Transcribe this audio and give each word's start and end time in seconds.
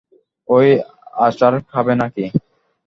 এই, 0.47 0.69
আচার 1.19 1.53
খাবে 1.71 1.93
নাকি? 2.01 2.25